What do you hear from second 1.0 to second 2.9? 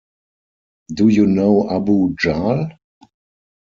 you know Abu Jahl?